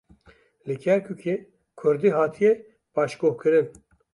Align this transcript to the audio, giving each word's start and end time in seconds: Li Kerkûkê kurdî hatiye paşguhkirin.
Li 0.67 0.75
Kerkûkê 0.83 1.35
kurdî 1.79 2.09
hatiye 2.17 2.53
paşguhkirin. 2.93 3.67